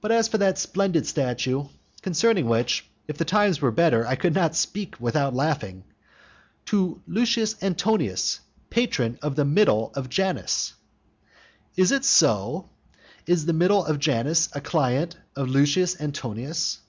But 0.00 0.10
as 0.10 0.26
for 0.26 0.38
that 0.38 0.58
splendid 0.58 1.06
statue, 1.06 1.66
concerning 2.02 2.48
which, 2.48 2.90
if 3.06 3.16
the 3.18 3.24
times 3.24 3.60
were 3.60 3.70
better, 3.70 4.04
I 4.04 4.16
could 4.16 4.34
not 4.34 4.56
speak 4.56 4.96
without 5.00 5.32
laughing, 5.32 5.84
"To 6.66 7.00
Lucius 7.06 7.54
Antonius, 7.62 8.40
patron 8.68 9.20
of 9.22 9.36
the 9.36 9.44
middle 9.44 9.92
of 9.94 10.08
Janus" 10.08 10.74
Is 11.76 11.92
it 11.92 12.04
so? 12.04 12.70
Is 13.24 13.46
the 13.46 13.52
middle 13.52 13.84
of 13.86 14.00
Janus 14.00 14.48
a 14.56 14.60
client 14.60 15.16
of 15.36 15.46
Lucius 15.48 16.00
Antonius? 16.00 16.80